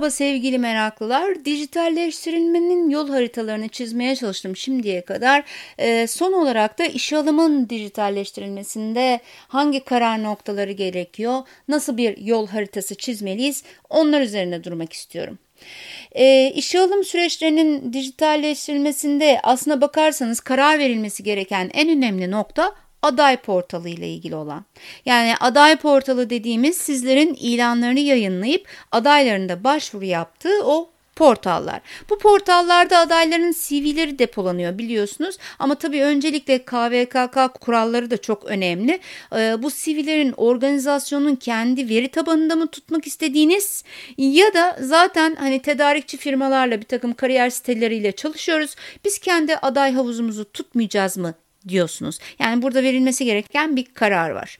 Merhaba 0.00 0.10
sevgili 0.10 0.58
meraklılar. 0.58 1.44
Dijitalleştirilmenin 1.44 2.90
yol 2.90 3.08
haritalarını 3.08 3.68
çizmeye 3.68 4.16
çalıştım 4.16 4.56
şimdiye 4.56 5.04
kadar. 5.04 5.44
E, 5.78 6.06
son 6.06 6.32
olarak 6.32 6.78
da 6.78 6.84
işe 6.84 7.16
alımın 7.16 7.68
dijitalleştirilmesinde 7.68 9.20
hangi 9.48 9.84
karar 9.84 10.22
noktaları 10.22 10.72
gerekiyor, 10.72 11.42
nasıl 11.68 11.96
bir 11.96 12.18
yol 12.18 12.46
haritası 12.46 12.94
çizmeliyiz 12.94 13.62
onlar 13.90 14.20
üzerine 14.20 14.64
durmak 14.64 14.92
istiyorum. 14.92 15.38
E, 16.12 16.52
işe 16.54 16.80
alım 16.80 17.04
süreçlerinin 17.04 17.92
dijitalleştirilmesinde 17.92 19.40
aslına 19.42 19.80
bakarsanız 19.80 20.40
karar 20.40 20.78
verilmesi 20.78 21.22
gereken 21.22 21.70
en 21.74 21.88
önemli 21.88 22.30
nokta 22.30 22.74
aday 23.02 23.36
portalı 23.36 23.88
ile 23.88 24.08
ilgili 24.08 24.34
olan. 24.34 24.64
Yani 25.04 25.34
aday 25.40 25.76
portalı 25.76 26.30
dediğimiz 26.30 26.76
sizlerin 26.76 27.34
ilanlarını 27.34 28.00
yayınlayıp 28.00 28.68
adayların 28.92 29.48
da 29.48 29.64
başvuru 29.64 30.04
yaptığı 30.04 30.64
o 30.64 30.90
portallar. 31.20 31.80
Bu 32.10 32.18
portallarda 32.18 32.98
adayların 32.98 33.54
CV'leri 33.62 34.18
depolanıyor 34.18 34.78
biliyorsunuz 34.78 35.36
ama 35.58 35.74
tabii 35.74 36.02
öncelikle 36.02 36.58
KVKK 36.64 37.60
kuralları 37.60 38.10
da 38.10 38.16
çok 38.16 38.44
önemli. 38.44 39.00
Ee, 39.36 39.56
bu 39.62 39.70
CV'lerin 39.70 40.34
organizasyonun 40.36 41.36
kendi 41.36 41.88
veri 41.88 42.08
tabanında 42.08 42.56
mı 42.56 42.66
tutmak 42.66 43.06
istediğiniz 43.06 43.84
ya 44.18 44.54
da 44.54 44.76
zaten 44.80 45.34
hani 45.34 45.62
tedarikçi 45.62 46.16
firmalarla 46.16 46.80
bir 46.80 46.86
takım 46.86 47.12
kariyer 47.12 47.50
siteleriyle 47.50 48.12
çalışıyoruz. 48.12 48.74
Biz 49.04 49.18
kendi 49.18 49.56
aday 49.56 49.92
havuzumuzu 49.92 50.52
tutmayacağız 50.52 51.16
mı 51.16 51.34
diyorsunuz. 51.68 52.18
Yani 52.38 52.62
burada 52.62 52.82
verilmesi 52.82 53.24
gereken 53.24 53.76
bir 53.76 53.84
karar 53.94 54.30
var. 54.30 54.58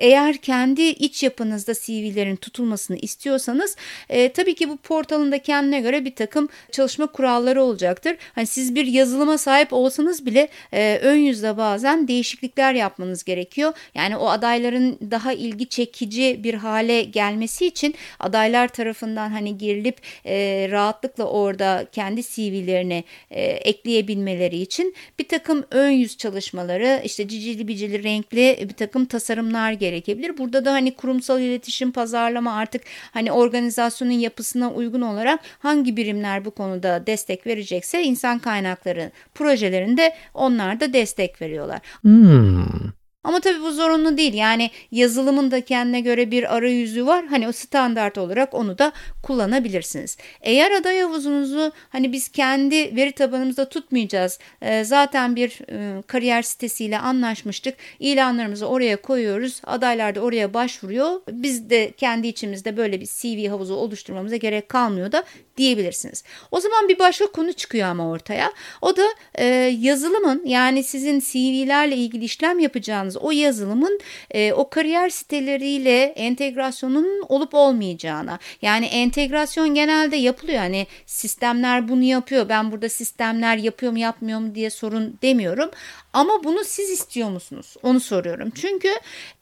Eğer 0.00 0.36
kendi 0.36 0.82
iç 0.82 1.22
yapınızda 1.22 1.74
CV'lerin 1.74 2.36
tutulmasını 2.36 2.96
istiyorsanız 2.96 3.76
e, 4.08 4.32
tabii 4.32 4.54
ki 4.54 4.68
bu 4.68 4.76
portalın 4.76 5.32
da 5.32 5.38
kendine 5.38 5.80
göre 5.80 6.04
bir 6.04 6.14
takım 6.14 6.48
çalışma 6.72 7.06
kuralları 7.06 7.62
olacaktır. 7.62 8.16
Hani 8.34 8.46
siz 8.46 8.74
bir 8.74 8.86
yazılıma 8.86 9.38
sahip 9.38 9.72
olsanız 9.72 10.26
bile 10.26 10.48
e, 10.72 10.98
ön 11.02 11.16
yüzde 11.16 11.56
bazen 11.56 12.08
değişiklikler 12.08 12.74
yapmanız 12.74 13.24
gerekiyor. 13.24 13.72
Yani 13.94 14.16
o 14.16 14.28
adayların 14.28 14.98
daha 15.10 15.32
ilgi 15.32 15.68
çekici 15.68 16.40
bir 16.44 16.54
hale 16.54 17.02
gelmesi 17.02 17.66
için 17.66 17.94
adaylar 18.18 18.68
tarafından 18.68 19.30
hani 19.30 19.58
girilip 19.58 19.96
e, 20.26 20.68
rahatlıkla 20.70 21.24
orada 21.24 21.86
kendi 21.92 22.22
CV'lerini 22.22 23.04
e, 23.30 23.42
ekleyebilmeleri 23.42 24.56
için 24.56 24.94
bir 25.18 25.28
takım 25.28 25.64
ön 25.70 25.90
yüz 25.90 26.16
çalışmaları 26.16 27.02
işte 27.04 27.28
cicili 27.28 27.68
bicili 27.68 28.02
renkli 28.02 28.68
bir 28.68 28.74
takım 28.74 29.04
tasarımlar 29.04 29.72
gerekiyor 29.72 29.89
gerekebilir. 29.90 30.38
Burada 30.38 30.64
da 30.64 30.72
hani 30.72 30.94
kurumsal 30.94 31.40
iletişim, 31.40 31.92
pazarlama 31.92 32.52
artık 32.52 32.82
hani 33.12 33.32
organizasyonun 33.32 34.12
yapısına 34.12 34.70
uygun 34.72 35.00
olarak 35.00 35.40
hangi 35.58 35.96
birimler 35.96 36.44
bu 36.44 36.50
konuda 36.50 37.06
destek 37.06 37.46
verecekse 37.46 38.02
insan 38.02 38.38
kaynakları 38.38 39.10
projelerinde 39.34 40.14
onlar 40.34 40.80
da 40.80 40.92
destek 40.92 41.42
veriyorlar. 41.42 41.80
Hmm. 42.02 42.99
Ama 43.24 43.40
tabii 43.40 43.62
bu 43.62 43.72
zorunlu 43.72 44.16
değil. 44.16 44.34
Yani 44.34 44.70
yazılımın 44.90 45.50
da 45.50 45.64
kendine 45.64 46.00
göre 46.00 46.30
bir 46.30 46.56
arayüzü 46.56 47.06
var. 47.06 47.26
Hani 47.26 47.48
o 47.48 47.52
standart 47.52 48.18
olarak 48.18 48.54
onu 48.54 48.78
da 48.78 48.92
kullanabilirsiniz. 49.22 50.16
Eğer 50.40 50.70
aday 50.70 51.00
havuzunuzu 51.00 51.72
hani 51.88 52.12
biz 52.12 52.28
kendi 52.28 52.96
veri 52.96 53.12
tabanımızda 53.12 53.68
tutmayacağız. 53.68 54.38
E, 54.62 54.84
zaten 54.84 55.36
bir 55.36 55.58
e, 55.72 56.02
kariyer 56.02 56.42
sitesiyle 56.42 56.98
anlaşmıştık. 56.98 57.74
İlanlarımızı 57.98 58.66
oraya 58.66 59.02
koyuyoruz. 59.02 59.60
Adaylar 59.64 60.14
da 60.14 60.20
oraya 60.20 60.54
başvuruyor. 60.54 61.20
Biz 61.28 61.70
de 61.70 61.92
kendi 61.96 62.26
içimizde 62.26 62.76
böyle 62.76 63.00
bir 63.00 63.06
CV 63.06 63.48
havuzu 63.48 63.74
oluşturmamıza 63.74 64.36
gerek 64.36 64.68
kalmıyor 64.68 65.12
da 65.12 65.24
diyebilirsiniz. 65.60 66.24
O 66.50 66.60
zaman 66.60 66.88
bir 66.88 66.98
başka 66.98 67.26
konu 67.26 67.52
çıkıyor 67.52 67.88
ama 67.88 68.10
ortaya. 68.10 68.52
O 68.82 68.96
da 68.96 69.06
e, 69.34 69.44
yazılımın 69.80 70.42
yani 70.44 70.84
sizin 70.84 71.20
CV'lerle 71.20 71.96
ilgili 71.96 72.24
işlem 72.24 72.58
yapacağınız 72.58 73.16
o 73.16 73.30
yazılımın 73.30 74.00
e, 74.30 74.52
o 74.52 74.70
kariyer 74.70 75.10
siteleriyle 75.10 76.02
entegrasyonun 76.02 77.24
olup 77.28 77.54
olmayacağına. 77.54 78.38
Yani 78.62 78.86
entegrasyon 78.86 79.74
genelde 79.74 80.16
yapılıyor. 80.16 80.58
Hani 80.58 80.86
sistemler 81.06 81.88
bunu 81.88 82.02
yapıyor. 82.02 82.48
Ben 82.48 82.72
burada 82.72 82.88
sistemler 82.88 83.56
yapıyor 83.56 83.92
mu 83.92 83.98
yapmıyor 83.98 84.38
mu 84.40 84.54
diye 84.54 84.70
sorun 84.70 85.18
demiyorum. 85.22 85.70
Ama 86.12 86.44
bunu 86.44 86.64
siz 86.64 86.90
istiyor 86.90 87.28
musunuz? 87.28 87.76
Onu 87.82 88.00
soruyorum. 88.00 88.50
Çünkü 88.50 88.88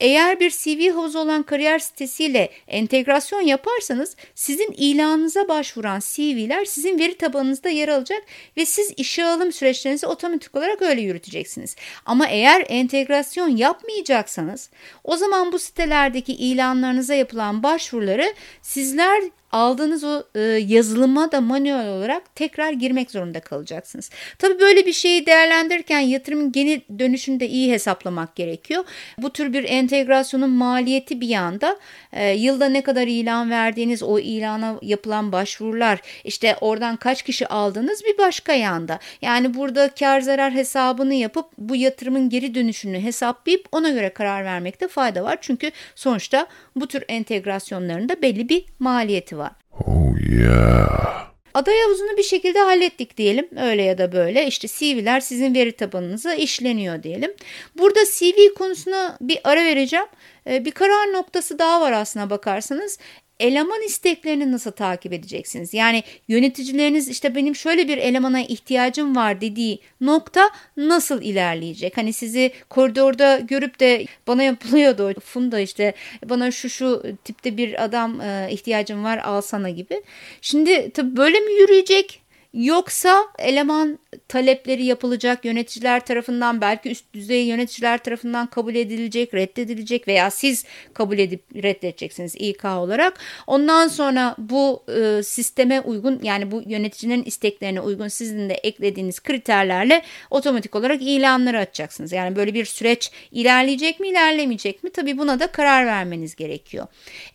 eğer 0.00 0.40
bir 0.40 0.50
CV 0.50 0.90
havuzu 0.90 1.18
olan 1.18 1.42
kariyer 1.42 1.78
sitesiyle 1.78 2.50
entegrasyon 2.68 3.40
yaparsanız 3.40 4.16
sizin 4.34 4.72
ilanınıza 4.76 5.48
başvuran 5.48 5.98
CV'ler 6.14 6.64
sizin 6.64 6.98
veri 6.98 7.18
tabanınızda 7.18 7.68
yer 7.68 7.88
alacak 7.88 8.22
ve 8.56 8.66
siz 8.66 8.92
işe 8.96 9.24
alım 9.24 9.52
süreçlerinizi 9.52 10.06
otomatik 10.06 10.56
olarak 10.56 10.82
öyle 10.82 11.00
yürüteceksiniz. 11.00 11.76
Ama 12.06 12.26
eğer 12.26 12.64
entegrasyon 12.68 13.48
yapmayacaksanız 13.48 14.70
o 15.04 15.16
zaman 15.16 15.52
bu 15.52 15.58
sitelerdeki 15.58 16.32
ilanlarınıza 16.32 17.14
yapılan 17.14 17.62
başvuruları 17.62 18.34
sizler 18.62 19.22
aldığınız 19.52 20.04
o 20.04 20.22
e, 20.34 20.40
yazılıma 20.42 21.32
da 21.32 21.40
manuel 21.40 21.88
olarak 21.88 22.34
tekrar 22.34 22.72
girmek 22.72 23.10
zorunda 23.10 23.40
kalacaksınız. 23.40 24.10
Tabii 24.38 24.60
böyle 24.60 24.86
bir 24.86 24.92
şeyi 24.92 25.26
değerlendirirken 25.26 26.00
yatırımın 26.00 26.52
geri 26.52 26.82
dönüşünü 26.98 27.40
de 27.40 27.48
iyi 27.48 27.72
hesaplamak 27.72 28.36
gerekiyor. 28.36 28.84
Bu 29.18 29.30
tür 29.30 29.52
bir 29.52 29.64
entegrasyonun 29.64 30.50
maliyeti 30.50 31.20
bir 31.20 31.28
yanda 31.28 31.78
e, 32.12 32.32
yılda 32.32 32.68
ne 32.68 32.82
kadar 32.82 33.06
ilan 33.06 33.50
verdiğiniz 33.50 34.02
o 34.02 34.18
ilana 34.18 34.78
yapılan 34.82 35.32
başvurular 35.32 36.00
işte 36.24 36.56
oradan 36.60 36.96
kaç 36.96 37.22
kişi 37.22 37.46
aldığınız 37.46 38.04
bir 38.04 38.18
başka 38.18 38.52
yanda. 38.52 38.98
Yani 39.22 39.54
burada 39.54 39.88
kar 39.88 40.20
zarar 40.20 40.52
hesabını 40.52 41.14
yapıp 41.14 41.46
bu 41.58 41.76
yatırımın 41.76 42.28
geri 42.28 42.54
dönüşünü 42.54 43.00
hesaplayıp 43.00 43.68
ona 43.72 43.90
göre 43.90 44.08
karar 44.08 44.44
vermekte 44.44 44.88
fayda 44.88 45.24
var. 45.24 45.38
Çünkü 45.40 45.70
sonuçta 45.94 46.46
bu 46.76 46.86
tür 46.86 47.04
entegrasyonların 47.08 48.08
da 48.08 48.22
belli 48.22 48.48
bir 48.48 48.64
maliyeti 48.78 49.37
var. 49.37 49.37
Oh 49.86 50.18
yeah. 50.30 51.28
Aday 51.54 51.80
havuzunu 51.84 52.16
bir 52.16 52.22
şekilde 52.22 52.58
hallettik 52.58 53.16
diyelim. 53.16 53.48
Öyle 53.60 53.82
ya 53.82 53.98
da 53.98 54.12
böyle. 54.12 54.46
İşte 54.46 54.68
CV'ler 54.68 55.20
sizin 55.20 55.54
veri 55.54 55.72
tabanınıza 55.72 56.34
işleniyor 56.34 57.02
diyelim. 57.02 57.34
Burada 57.78 58.00
CV 58.04 58.54
konusuna 58.58 59.18
bir 59.20 59.38
ara 59.44 59.64
vereceğim. 59.64 60.06
Ee, 60.46 60.64
bir 60.64 60.70
karar 60.70 61.12
noktası 61.12 61.58
daha 61.58 61.80
var 61.80 61.92
aslına 61.92 62.30
bakarsanız 62.30 62.98
eleman 63.40 63.82
isteklerini 63.82 64.52
nasıl 64.52 64.70
takip 64.70 65.12
edeceksiniz? 65.12 65.74
Yani 65.74 66.02
yöneticileriniz 66.28 67.08
işte 67.08 67.34
benim 67.34 67.56
şöyle 67.56 67.88
bir 67.88 67.98
elemana 67.98 68.40
ihtiyacım 68.40 69.16
var 69.16 69.40
dediği 69.40 69.78
nokta 70.00 70.50
nasıl 70.76 71.22
ilerleyecek? 71.22 71.96
Hani 71.96 72.12
sizi 72.12 72.52
koridorda 72.68 73.38
görüp 73.38 73.80
de 73.80 74.06
bana 74.26 74.42
yapılıyordu 74.42 75.14
Funda 75.20 75.60
işte 75.60 75.94
bana 76.24 76.50
şu 76.50 76.68
şu 76.70 77.02
tipte 77.24 77.56
bir 77.56 77.84
adam 77.84 78.20
e, 78.20 78.48
ihtiyacım 78.50 79.04
var 79.04 79.18
alsana 79.18 79.70
gibi. 79.70 80.02
Şimdi 80.40 80.90
tabii 80.90 81.16
böyle 81.16 81.40
mi 81.40 81.52
yürüyecek? 81.52 82.27
Yoksa 82.54 83.24
eleman 83.38 83.98
talepleri 84.28 84.84
yapılacak 84.84 85.44
yöneticiler 85.44 86.04
tarafından 86.04 86.60
belki 86.60 86.90
üst 86.90 87.14
düzey 87.14 87.44
yöneticiler 87.44 87.98
tarafından 87.98 88.46
kabul 88.46 88.74
edilecek, 88.74 89.34
reddedilecek 89.34 90.08
veya 90.08 90.30
siz 90.30 90.64
kabul 90.94 91.18
edip 91.18 91.42
reddedeceksiniz 91.54 92.34
İK 92.38 92.64
olarak. 92.64 93.18
Ondan 93.46 93.88
sonra 93.88 94.34
bu 94.38 94.82
e, 94.88 95.22
sisteme 95.22 95.80
uygun 95.80 96.20
yani 96.22 96.50
bu 96.50 96.62
yöneticinin 96.66 97.24
isteklerine 97.24 97.80
uygun 97.80 98.08
sizin 98.08 98.50
de 98.50 98.54
eklediğiniz 98.54 99.20
kriterlerle 99.20 100.02
otomatik 100.30 100.76
olarak 100.76 101.02
ilanları 101.02 101.58
açacaksınız. 101.58 102.12
Yani 102.12 102.36
böyle 102.36 102.54
bir 102.54 102.64
süreç 102.64 103.10
ilerleyecek 103.32 104.00
mi 104.00 104.08
ilerlemeyecek 104.08 104.84
mi? 104.84 104.90
Tabii 104.90 105.18
buna 105.18 105.40
da 105.40 105.46
karar 105.46 105.86
vermeniz 105.86 106.36
gerekiyor. 106.36 106.86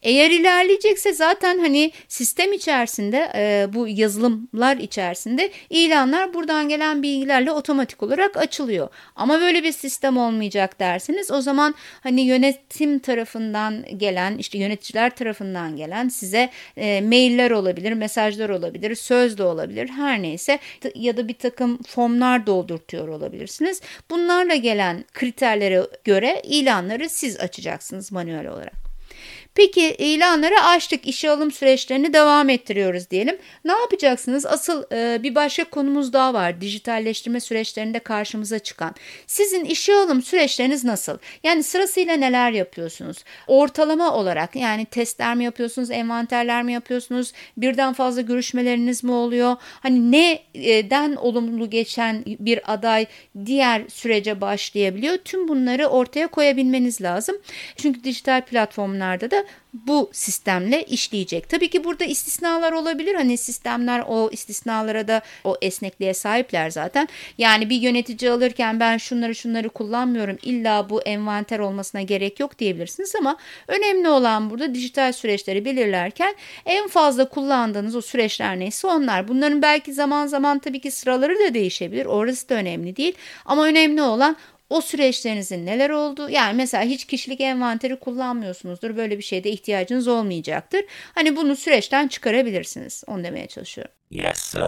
Eğer 0.04 0.32
ilerleyecekse 0.32 1.14
zaten 1.14 1.60
hani 1.60 1.92
sistem 2.08 2.54
içerisinde 2.54 3.32
e, 3.36 3.74
bu 3.74 3.88
yazılımlar 3.88 4.78
içerisinde 4.78 5.03
ilanlar 5.70 6.34
buradan 6.34 6.70
gelen 6.70 7.04
bilgilerle 7.04 7.52
otomatik 7.52 8.04
olarak 8.04 8.38
açılıyor. 8.38 8.90
Ama 9.16 9.40
böyle 9.40 9.64
bir 9.64 9.72
sistem 9.72 10.18
olmayacak 10.18 10.80
derseniz 10.80 11.32
o 11.32 11.42
zaman 11.42 11.76
hani 12.02 12.22
yönetim 12.22 13.00
tarafından 13.00 13.86
gelen 13.98 14.38
işte 14.38 14.58
yöneticiler 14.58 15.16
tarafından 15.16 15.76
gelen 15.76 16.10
size 16.10 16.50
e, 16.78 17.02
mailler 17.02 17.52
olabilir, 17.52 17.94
mesajlar 17.94 18.50
olabilir, 18.50 18.96
söz 18.96 19.38
de 19.38 19.44
olabilir 19.44 19.90
her 19.90 20.22
neyse 20.22 20.60
ya 20.96 21.18
da 21.18 21.28
bir 21.28 21.34
takım 21.34 21.84
formlar 21.84 22.46
doldurtuyor 22.46 23.08
olabilirsiniz. 23.08 23.82
Bunlarla 24.10 24.56
gelen 24.56 25.06
kriterlere 25.14 25.84
göre 26.04 26.42
ilanları 26.44 27.10
siz 27.10 27.40
açacaksınız 27.40 28.12
manuel 28.12 28.48
olarak. 28.48 28.83
Peki 29.56 29.96
ilanları 29.98 30.62
açtık, 30.62 31.08
işe 31.08 31.30
alım 31.30 31.52
süreçlerini 31.52 32.14
devam 32.14 32.50
ettiriyoruz 32.50 33.10
diyelim. 33.10 33.38
Ne 33.66 33.72
yapacaksınız? 33.72 34.46
Asıl 34.46 34.84
e, 34.92 35.24
bir 35.24 35.36
başka 35.36 35.64
konumuz 35.64 36.14
daha 36.14 36.34
var. 36.34 36.62
Dijitalleştirme 36.62 37.40
süreçlerinde 37.40 38.00
karşımıza 38.00 38.60
çıkan. 38.60 38.96
Sizin 39.28 39.66
işe 39.66 39.96
alım 39.96 40.22
süreçleriniz 40.22 40.84
nasıl? 40.84 41.18
Yani 41.44 41.64
sırasıyla 41.64 42.16
neler 42.16 42.52
yapıyorsunuz? 42.52 43.18
Ortalama 43.48 44.14
olarak 44.14 44.56
yani 44.56 44.86
testler 44.86 45.36
mi 45.36 45.44
yapıyorsunuz, 45.44 45.92
envanterler 45.92 46.64
mi 46.64 46.74
yapıyorsunuz? 46.74 47.34
Birden 47.58 47.94
fazla 47.94 48.22
görüşmeleriniz 48.22 49.04
mi 49.04 49.12
oluyor? 49.12 49.56
Hani 49.62 50.12
neden 50.12 51.16
olumlu 51.16 51.70
geçen 51.70 52.24
bir 52.26 52.74
aday 52.74 53.06
diğer 53.46 53.82
sürece 53.88 54.42
başlayabiliyor? 54.42 55.18
Tüm 55.18 55.48
bunları 55.48 55.88
ortaya 55.88 56.28
koyabilmeniz 56.28 57.02
lazım. 57.02 57.36
Çünkü 57.76 58.04
dijital 58.04 58.42
platformlarda 58.42 59.32
da 59.32 59.43
bu 59.74 60.10
sistemle 60.14 60.84
işleyecek. 60.84 61.50
Tabii 61.50 61.70
ki 61.70 61.84
burada 61.84 62.06
istisnalar 62.06 62.72
olabilir. 62.72 63.16
Hani 63.16 63.38
sistemler 63.38 64.04
o 64.08 64.30
istisnalara 64.32 65.08
da 65.08 65.22
o 65.44 65.58
esnekliğe 65.62 66.14
sahipler 66.14 66.70
zaten. 66.70 67.08
Yani 67.38 67.70
bir 67.70 67.76
yönetici 67.76 68.32
alırken 68.32 68.80
ben 68.80 68.98
şunları 68.98 69.36
şunları 69.36 69.70
kullanmıyorum. 69.70 70.38
İlla 70.42 70.90
bu 70.90 71.02
envanter 71.02 71.60
olmasına 71.60 72.02
gerek 72.02 72.40
yok 72.40 72.60
diyebilirsiniz 72.60 73.16
ama 73.16 73.38
önemli 73.68 74.10
olan 74.10 74.50
burada 74.50 74.76
dijital 74.76 75.12
süreçleri 75.12 75.66
belirlerken 75.66 76.36
en 76.66 76.88
fazla 76.88 77.30
kullandığınız 77.30 77.96
o 77.96 78.02
süreçler 78.02 78.60
neyse 78.60 78.88
onlar. 78.88 79.28
Bunların 79.28 79.62
belki 79.62 79.94
zaman 79.94 80.28
zaman 80.28 80.60
tabii 80.60 80.80
ki 80.80 80.92
sıraları 80.92 81.40
da 81.40 81.54
değişebilir. 81.54 82.06
Orası 82.06 82.50
da 82.50 82.56
önemli 82.56 82.96
değil. 82.96 83.14
Ama 83.46 83.66
önemli 83.66 84.02
olan 84.02 84.38
o 84.74 84.82
süreçlerinizin 84.82 85.66
neler 85.66 85.90
olduğu 85.90 86.30
yani 86.30 86.54
mesela 86.58 86.84
hiç 86.84 87.06
kişilik 87.06 87.42
envanteri 87.42 87.96
kullanmıyorsunuzdur. 87.96 88.98
Böyle 88.98 89.18
bir 89.18 89.24
şeyde 89.24 89.50
ihtiyacınız 89.50 90.08
olmayacaktır. 90.08 90.86
Hani 91.16 91.36
bunu 91.36 91.56
süreçten 91.56 92.08
çıkarabilirsiniz. 92.08 93.04
Onu 93.08 93.24
demeye 93.24 93.48
çalışıyorum. 93.48 93.94
Yes 94.12 94.38
sir. 94.38 94.62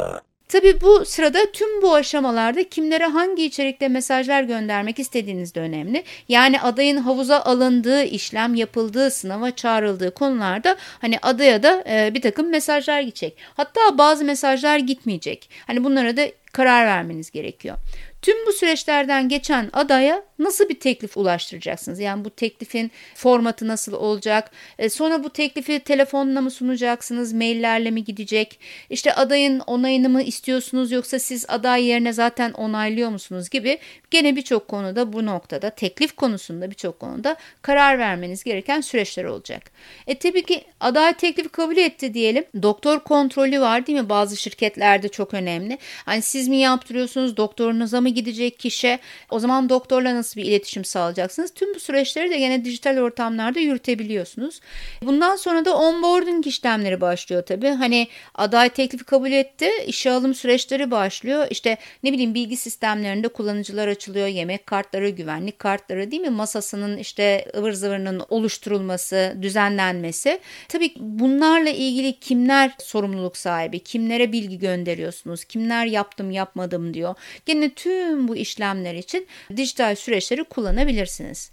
Tabii 0.49 0.81
bu 0.81 1.05
sırada 1.05 1.51
tüm 1.51 1.81
bu 1.81 1.95
aşamalarda 1.95 2.69
kimlere 2.69 3.05
hangi 3.05 3.45
içerikte 3.45 3.87
mesajlar 3.87 4.43
göndermek 4.43 4.99
istediğiniz 4.99 5.55
de 5.55 5.59
önemli. 5.59 6.03
Yani 6.29 6.61
adayın 6.61 6.97
havuza 6.97 7.39
alındığı, 7.39 8.03
işlem 8.03 8.55
yapıldığı, 8.55 9.11
sınava 9.11 9.51
çağrıldığı 9.51 10.13
konularda 10.13 10.75
hani 11.01 11.19
adaya 11.21 11.63
da 11.63 11.83
e, 11.89 12.13
bir 12.13 12.21
takım 12.21 12.49
mesajlar 12.49 13.01
gidecek. 13.01 13.37
Hatta 13.57 13.97
bazı 13.97 14.25
mesajlar 14.25 14.77
gitmeyecek. 14.77 15.49
Hani 15.67 15.83
bunlara 15.83 16.17
da 16.17 16.27
karar 16.55 16.85
vermeniz 16.85 17.31
gerekiyor. 17.31 17.77
Tüm 18.25 18.45
bu 18.45 18.51
süreçlerden 18.51 19.29
geçen 19.29 19.69
adaya 19.73 20.23
nasıl 20.39 20.69
bir 20.69 20.79
teklif 20.79 21.17
ulaştıracaksınız? 21.17 21.99
Yani 21.99 22.25
bu 22.25 22.29
teklifin 22.29 22.91
formatı 23.15 23.67
nasıl 23.67 23.93
olacak? 23.93 24.51
E, 24.79 24.89
sonra 24.89 25.23
bu 25.23 25.29
teklifi 25.29 25.79
telefonla 25.79 26.41
mı 26.41 26.51
sunacaksınız? 26.51 27.33
Maillerle 27.33 27.91
mi 27.91 28.03
gidecek? 28.03 28.59
İşte 28.89 29.13
adayın 29.13 29.59
onayını 29.59 30.09
mı 30.09 30.21
istiyorsunuz 30.21 30.91
yoksa 30.91 31.19
siz 31.19 31.45
aday 31.47 31.85
yerine 31.85 32.13
zaten 32.13 32.51
onaylıyor 32.51 33.09
musunuz 33.09 33.49
gibi 33.49 33.79
gene 34.11 34.35
birçok 34.35 34.67
konuda 34.67 35.13
bu 35.13 35.25
noktada 35.25 35.69
teklif 35.69 36.15
konusunda 36.15 36.69
birçok 36.69 36.99
konuda 36.99 37.35
karar 37.61 37.99
vermeniz 37.99 38.43
gereken 38.43 38.81
süreçler 38.81 39.23
olacak. 39.23 39.71
E 40.07 40.15
tabii 40.15 40.43
ki 40.43 40.63
aday 40.79 41.13
teklifi 41.13 41.49
kabul 41.49 41.77
etti 41.77 42.13
diyelim. 42.13 42.45
Doktor 42.61 42.99
kontrolü 42.99 43.61
var 43.61 43.87
değil 43.87 43.99
mi? 43.99 44.09
Bazı 44.09 44.37
şirketlerde 44.37 45.09
çok 45.09 45.33
önemli. 45.33 45.77
Hani 46.05 46.21
siz 46.21 46.44
mi 46.47 46.57
yaptırıyorsunuz? 46.57 47.37
Doktorunuza 47.37 48.01
mı 48.01 48.09
gidecek 48.09 48.59
kişi? 48.59 48.99
O 49.29 49.39
zaman 49.39 49.69
doktorla 49.69 50.15
nasıl 50.15 50.41
bir 50.41 50.45
iletişim 50.45 50.85
sağlayacaksınız? 50.85 51.53
Tüm 51.53 51.75
bu 51.75 51.79
süreçleri 51.79 52.29
de 52.29 52.35
yine 52.35 52.65
dijital 52.65 52.97
ortamlarda 52.97 53.59
yürütebiliyorsunuz. 53.59 54.59
Bundan 55.01 55.35
sonra 55.35 55.65
da 55.65 55.77
onboarding 55.77 56.47
işlemleri 56.47 57.01
başlıyor 57.01 57.43
tabii. 57.45 57.69
Hani 57.69 58.07
aday 58.35 58.69
teklifi 58.69 59.03
kabul 59.03 59.31
etti, 59.31 59.69
işe 59.87 60.11
alım 60.11 60.33
süreçleri 60.33 60.91
başlıyor. 60.91 61.47
İşte 61.49 61.77
ne 62.03 62.13
bileyim 62.13 62.33
bilgi 62.33 62.57
sistemlerinde 62.57 63.27
kullanıcılar 63.27 63.87
açılıyor, 63.87 64.27
yemek 64.27 64.65
kartları, 64.65 65.09
güvenlik 65.09 65.59
kartları 65.59 66.11
değil 66.11 66.21
mi? 66.21 66.29
Masasının 66.29 66.97
işte 66.97 67.45
ıvır 67.57 67.73
zıvırının 67.73 68.21
oluşturulması, 68.29 69.37
düzenlenmesi. 69.41 70.39
Tabii 70.67 70.93
bunlarla 70.99 71.69
ilgili 71.69 72.19
kimler 72.19 72.71
sorumluluk 72.79 73.37
sahibi, 73.37 73.79
kimlere 73.79 74.31
bilgi 74.31 74.59
gönderiyorsunuz, 74.59 75.43
kimler 75.43 75.85
yaptım 75.85 76.31
yapmadım 76.35 76.93
diyor. 76.93 77.15
Gene 77.45 77.69
tüm 77.73 78.27
bu 78.27 78.35
işlemler 78.35 78.95
için 78.95 79.27
dijital 79.57 79.95
süreçleri 79.95 80.43
kullanabilirsiniz. 80.43 81.51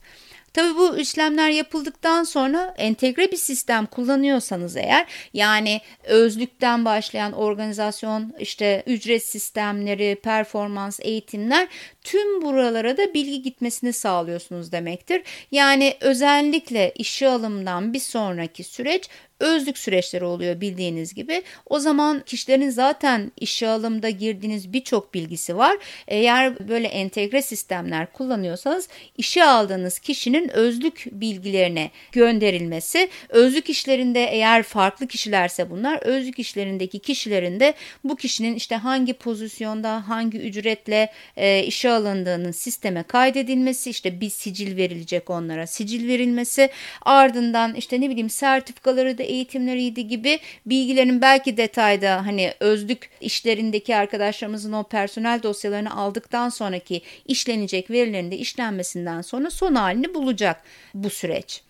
Tabii 0.52 0.76
bu 0.76 0.98
işlemler 0.98 1.50
yapıldıktan 1.50 2.24
sonra 2.24 2.74
entegre 2.78 3.32
bir 3.32 3.36
sistem 3.36 3.86
kullanıyorsanız 3.86 4.76
eğer 4.76 5.06
yani 5.34 5.80
özlükten 6.04 6.84
başlayan 6.84 7.32
organizasyon 7.32 8.34
işte 8.38 8.82
ücret 8.86 9.24
sistemleri, 9.24 10.20
performans, 10.22 11.00
eğitimler 11.02 11.68
tüm 12.02 12.42
buralara 12.42 12.96
da 12.96 13.14
bilgi 13.14 13.42
gitmesini 13.42 13.92
sağlıyorsunuz 13.92 14.72
demektir. 14.72 15.22
Yani 15.50 15.96
özellikle 16.00 16.92
işe 16.96 17.28
alımdan 17.28 17.92
bir 17.92 18.00
sonraki 18.00 18.64
süreç 18.64 19.08
özlük 19.42 19.78
süreçleri 19.78 20.24
oluyor 20.24 20.60
bildiğiniz 20.60 21.14
gibi. 21.14 21.42
O 21.66 21.78
zaman 21.78 22.22
kişilerin 22.26 22.70
zaten 22.70 23.32
işe 23.40 23.68
alımda 23.68 24.10
girdiğiniz 24.10 24.72
birçok 24.72 25.14
bilgisi 25.14 25.56
var. 25.56 25.76
Eğer 26.08 26.68
böyle 26.68 26.88
entegre 26.88 27.42
sistemler 27.42 28.12
kullanıyorsanız 28.12 28.88
işe 29.18 29.44
aldığınız 29.44 29.98
kişinin 29.98 30.48
özlük 30.48 31.06
bilgilerine 31.12 31.90
gönderilmesi, 32.12 33.08
özlük 33.28 33.70
işlerinde 33.70 34.24
eğer 34.24 34.62
farklı 34.62 35.06
kişilerse 35.06 35.70
bunlar, 35.70 35.98
özlük 36.02 36.38
işlerindeki 36.38 36.98
kişilerin 36.98 37.60
de 37.60 37.74
bu 38.04 38.16
kişinin 38.16 38.54
işte 38.54 38.76
hangi 38.76 39.12
pozisyonda, 39.12 40.08
hangi 40.08 40.38
ücretle 40.38 41.12
e, 41.36 41.64
işe 41.64 41.90
alındığının 41.90 42.52
sisteme 42.52 43.02
kaydedilmesi, 43.02 43.90
işte 43.90 44.20
bir 44.20 44.30
sicil 44.30 44.76
verilecek 44.76 45.30
onlara, 45.30 45.66
sicil 45.66 46.08
verilmesi, 46.08 46.70
ardından 47.02 47.74
işte 47.74 48.00
ne 48.00 48.10
bileyim 48.10 48.30
sertifikaları 48.30 49.18
da 49.18 49.31
eğitimleriydi 49.32 50.08
gibi 50.08 50.40
bilgilerin 50.66 51.20
belki 51.20 51.56
detayda 51.56 52.26
hani 52.26 52.54
özlük 52.60 53.10
işlerindeki 53.20 53.96
arkadaşlarımızın 53.96 54.72
o 54.72 54.84
personel 54.84 55.42
dosyalarını 55.42 55.96
aldıktan 55.96 56.48
sonraki 56.48 57.02
işlenecek 57.26 57.90
verilerin 57.90 58.30
de 58.30 58.36
işlenmesinden 58.36 59.22
sonra 59.22 59.50
son 59.50 59.74
halini 59.74 60.14
bulacak 60.14 60.62
bu 60.94 61.10
süreç. 61.10 61.62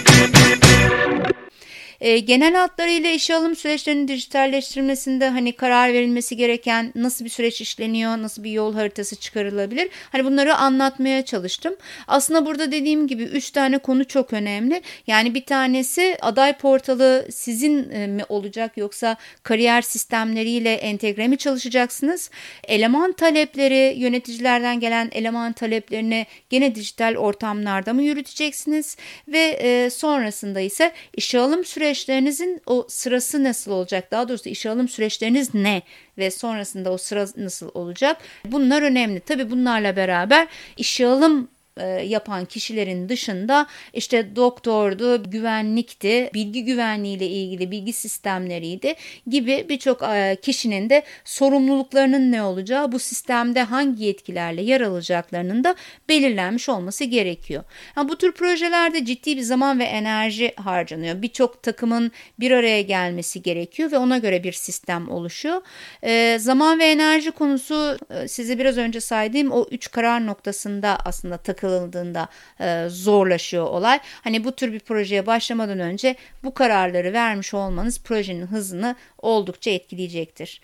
E, 2.02 2.18
genel 2.18 2.54
hatlarıyla 2.54 3.10
işe 3.10 3.34
alım 3.34 3.56
süreçlerinin 3.56 4.08
dijitalleştirilmesinde 4.08 5.28
hani 5.28 5.52
karar 5.52 5.92
verilmesi 5.92 6.36
gereken 6.36 6.92
nasıl 6.94 7.24
bir 7.24 7.30
süreç 7.30 7.60
işleniyor, 7.60 8.22
nasıl 8.22 8.44
bir 8.44 8.50
yol 8.50 8.74
haritası 8.74 9.16
çıkarılabilir? 9.16 9.88
Hani 10.12 10.24
bunları 10.24 10.54
anlatmaya 10.54 11.24
çalıştım. 11.24 11.74
Aslında 12.06 12.46
burada 12.46 12.72
dediğim 12.72 13.06
gibi 13.06 13.22
üç 13.22 13.50
tane 13.50 13.78
konu 13.78 14.04
çok 14.04 14.32
önemli. 14.32 14.82
Yani 15.06 15.34
bir 15.34 15.44
tanesi 15.44 16.16
aday 16.20 16.58
portalı 16.58 17.26
sizin 17.30 17.90
e, 17.90 18.06
mi 18.06 18.22
olacak 18.28 18.76
yoksa 18.76 19.16
kariyer 19.42 19.82
sistemleriyle 19.82 20.74
entegre 20.74 21.28
mi 21.28 21.38
çalışacaksınız? 21.38 22.30
Eleman 22.64 23.12
talepleri, 23.12 23.94
yöneticilerden 23.98 24.80
gelen 24.80 25.08
eleman 25.12 25.52
taleplerini 25.52 26.26
gene 26.50 26.74
dijital 26.74 27.16
ortamlarda 27.16 27.92
mı 27.92 28.02
yürüteceksiniz? 28.02 28.96
Ve 29.28 29.58
e, 29.62 29.90
sonrasında 29.90 30.60
ise 30.60 30.92
işe 31.16 31.38
alım 31.38 31.64
süreci 31.64 31.91
süreçlerinizin 31.94 32.60
o 32.66 32.86
sırası 32.88 33.44
nasıl 33.44 33.72
olacak? 33.72 34.10
Daha 34.10 34.28
doğrusu 34.28 34.48
işe 34.48 34.70
alım 34.70 34.88
süreçleriniz 34.88 35.54
ne? 35.54 35.82
Ve 36.18 36.30
sonrasında 36.30 36.92
o 36.92 36.98
sıra 36.98 37.26
nasıl 37.36 37.70
olacak? 37.74 38.16
Bunlar 38.44 38.82
önemli. 38.82 39.20
Tabii 39.20 39.50
bunlarla 39.50 39.96
beraber 39.96 40.48
işe 40.76 41.06
alım 41.06 41.48
e, 41.76 41.86
yapan 41.86 42.44
kişilerin 42.44 43.08
dışında 43.08 43.66
işte 43.92 44.36
doktordu, 44.36 45.30
güvenlikti, 45.30 46.30
bilgi 46.34 46.64
güvenliği 46.64 47.16
ile 47.16 47.26
ilgili 47.26 47.70
bilgi 47.70 47.92
sistemleriydi 47.92 48.94
gibi 49.26 49.66
birçok 49.68 50.02
e, 50.02 50.36
kişinin 50.42 50.90
de 50.90 51.02
sorumluluklarının 51.24 52.32
ne 52.32 52.42
olacağı, 52.42 52.92
bu 52.92 52.98
sistemde 52.98 53.62
hangi 53.62 54.04
yetkilerle 54.04 54.62
yer 54.62 54.80
alacaklarının 54.80 55.64
da 55.64 55.74
belirlenmiş 56.08 56.68
olması 56.68 57.04
gerekiyor. 57.04 57.64
Yani 57.96 58.08
bu 58.08 58.18
tür 58.18 58.32
projelerde 58.32 59.04
ciddi 59.04 59.36
bir 59.36 59.42
zaman 59.42 59.78
ve 59.78 59.84
enerji 59.84 60.54
harcanıyor. 60.56 61.22
Birçok 61.22 61.62
takımın 61.62 62.12
bir 62.40 62.50
araya 62.50 62.82
gelmesi 62.82 63.42
gerekiyor 63.42 63.92
ve 63.92 63.98
ona 63.98 64.18
göre 64.18 64.44
bir 64.44 64.52
sistem 64.52 65.10
oluşuyor. 65.10 65.62
E, 66.02 66.38
zaman 66.38 66.78
ve 66.78 66.84
enerji 66.84 67.30
konusu 67.30 67.98
size 68.26 68.58
biraz 68.58 68.78
önce 68.78 69.00
saydığım 69.00 69.52
o 69.52 69.66
üç 69.70 69.90
karar 69.90 70.26
noktasında 70.26 70.98
aslında 71.04 71.36
takım 71.36 71.61
bırakıldığında 71.62 72.28
e, 72.60 72.88
zorlaşıyor 72.88 73.66
olay. 73.66 74.00
Hani 74.24 74.44
bu 74.44 74.52
tür 74.52 74.72
bir 74.72 74.80
projeye 74.80 75.26
başlamadan 75.26 75.78
önce 75.78 76.16
bu 76.44 76.54
kararları 76.54 77.12
vermiş 77.12 77.54
olmanız 77.54 78.02
projenin 78.02 78.46
hızını 78.46 78.96
oldukça 79.18 79.70
etkileyecektir. 79.70 80.60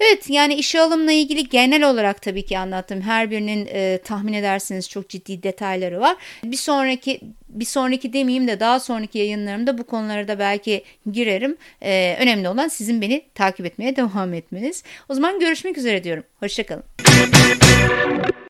Evet 0.00 0.30
yani 0.30 0.54
işe 0.54 0.80
alımla 0.80 1.12
ilgili 1.12 1.48
genel 1.48 1.90
olarak 1.90 2.22
tabii 2.22 2.44
ki 2.44 2.58
anlattım. 2.58 3.00
Her 3.00 3.30
birinin 3.30 3.68
e, 3.72 3.98
tahmin 4.04 4.32
edersiniz 4.32 4.88
çok 4.88 5.08
ciddi 5.08 5.42
detayları 5.42 6.00
var. 6.00 6.16
Bir 6.44 6.56
sonraki 6.56 7.20
bir 7.48 7.64
sonraki 7.64 8.12
demeyeyim 8.12 8.48
de 8.48 8.60
daha 8.60 8.80
sonraki 8.80 9.18
yayınlarımda 9.18 9.78
bu 9.78 9.84
konulara 9.84 10.28
da 10.28 10.38
belki 10.38 10.84
girerim. 11.12 11.56
Ee, 11.82 12.16
önemli 12.20 12.48
olan 12.48 12.68
sizin 12.68 13.00
beni 13.00 13.22
takip 13.34 13.66
etmeye 13.66 13.96
devam 13.96 14.34
etmeniz. 14.34 14.82
O 15.08 15.14
zaman 15.14 15.40
görüşmek 15.40 15.78
üzere 15.78 16.04
diyorum. 16.04 16.24
Hoşçakalın. 16.40 16.84